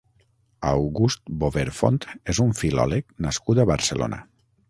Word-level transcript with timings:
August 0.69 1.21
Bover 1.43 1.65
Font 1.81 2.01
és 2.35 2.41
un 2.47 2.57
filòleg 2.61 3.07
nascut 3.27 3.61
a 3.61 3.67
Barcelona. 3.75 4.23